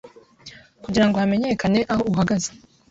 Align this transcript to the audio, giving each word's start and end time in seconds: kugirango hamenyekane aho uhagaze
kugirango 0.83 1.15
hamenyekane 1.21 1.79
aho 1.91 2.01
uhagaze 2.11 2.49